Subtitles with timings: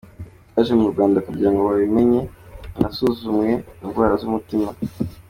[0.49, 2.21] Twaje mu Rwanda kugira ngo babimenye,
[2.73, 3.49] banasuzumwe
[3.83, 4.69] indwara z’umutima.